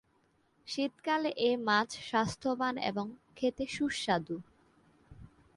[0.67, 3.05] শীতকালে এ মাছ স্বাস্থ্যবান এবং
[3.35, 4.35] খেতে সুস্বাদু।